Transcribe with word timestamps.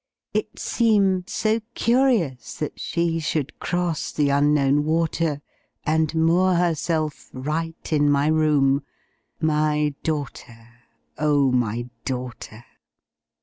It 0.33 0.57
seemed 0.57 1.29
so 1.29 1.59
curious 1.75 2.55
that 2.55 2.79
she 2.79 3.19
Should 3.19 3.59
cross 3.59 4.11
the 4.11 4.29
Unknown 4.29 4.83
water, 4.83 5.43
And 5.85 6.15
moor 6.15 6.55
herself 6.55 7.29
right 7.33 7.93
in 7.93 8.09
my 8.09 8.25
room, 8.25 8.81
My 9.39 9.93
daughter, 10.01 10.69
O 11.19 11.51
my 11.51 11.87
daughter! 12.03 12.63